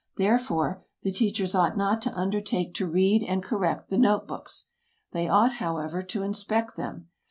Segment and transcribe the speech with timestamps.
[0.17, 4.69] Therefore, the teachers ought not to undertake to read and correct the note books.
[5.11, 7.09] They ought, however, to inspect them.